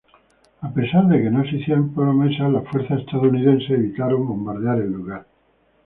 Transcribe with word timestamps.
A 0.61 0.69
pesar 0.73 1.07
que 1.11 1.29
no 1.29 1.43
se 1.43 1.57
hicieron 1.57 1.93
promesas, 1.93 2.51
las 2.51 2.67
fuerzas 2.69 3.01
estadounidenses 3.01 3.69
evitaron 3.69 4.27
bombardear 4.27 4.79
el 4.81 4.91
lugar. 4.93 5.27